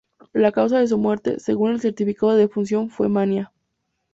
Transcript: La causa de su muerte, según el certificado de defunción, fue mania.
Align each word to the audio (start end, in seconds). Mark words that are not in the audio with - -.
La 0.33 0.51
causa 0.51 0.79
de 0.79 0.87
su 0.87 0.97
muerte, 0.97 1.39
según 1.39 1.69
el 1.73 1.79
certificado 1.79 2.33
de 2.33 2.47
defunción, 2.47 2.89
fue 2.89 3.07
mania. 3.07 3.51